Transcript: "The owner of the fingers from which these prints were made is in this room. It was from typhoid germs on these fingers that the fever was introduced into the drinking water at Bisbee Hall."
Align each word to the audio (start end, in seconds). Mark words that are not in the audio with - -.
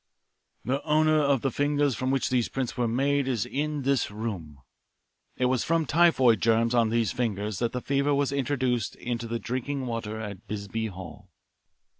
"The 0.65 0.81
owner 0.83 1.19
of 1.19 1.41
the 1.41 1.51
fingers 1.51 1.93
from 1.93 2.09
which 2.09 2.31
these 2.31 2.49
prints 2.49 2.75
were 2.75 2.87
made 2.87 3.27
is 3.27 3.45
in 3.45 3.83
this 3.83 4.09
room. 4.09 4.59
It 5.37 5.45
was 5.45 5.63
from 5.63 5.85
typhoid 5.85 6.41
germs 6.41 6.73
on 6.73 6.89
these 6.89 7.11
fingers 7.11 7.59
that 7.59 7.71
the 7.71 7.81
fever 7.81 8.15
was 8.15 8.31
introduced 8.31 8.95
into 8.95 9.27
the 9.27 9.37
drinking 9.37 9.85
water 9.85 10.19
at 10.19 10.47
Bisbee 10.47 10.87
Hall." 10.87 11.29